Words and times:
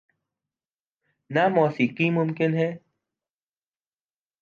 نہ 1.29 1.43
موسیقی 1.47 2.09
ممکن 2.09 2.51
ہے۔ 2.53 2.69